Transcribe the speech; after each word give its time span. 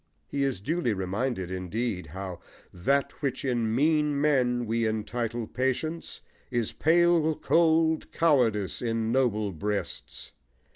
He 0.27 0.41
is 0.41 0.61
duly 0.61 0.93
reminded, 0.95 1.51
indeed, 1.51 2.07
how 2.07 2.39
That 2.73 3.11
which 3.21 3.45
in 3.45 3.75
mean 3.75 4.19
men 4.19 4.65
we 4.65 4.87
entitle 4.87 5.45
patience 5.45 6.21
Is 6.49 6.73
pale 6.73 7.35
cold 7.35 8.11
cowardice 8.11 8.81
in 8.81 9.11
noble 9.11 9.51
breasts. 9.51 10.31